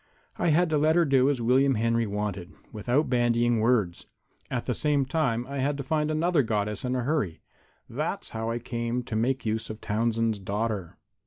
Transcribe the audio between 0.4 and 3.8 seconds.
had to let her do as William Henry wanted, without bandying